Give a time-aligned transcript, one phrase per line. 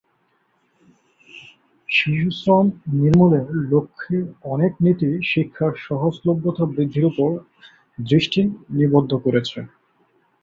[1.89, 2.65] শিশুশ্রম
[2.93, 4.17] নির্মূলের লক্ষ্যে
[4.45, 7.29] অনেক নীতি শিক্ষার সহজলভ্যতা বৃদ্ধির উপর
[8.03, 8.41] দৃষ্টি
[8.77, 9.59] নিবদ্ধ করেছে।